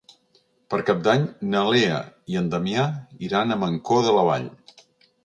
[0.73, 1.99] Per Cap d'Any na Lea
[2.35, 2.87] i en Damià
[3.29, 4.49] iran a Mancor de la Vall.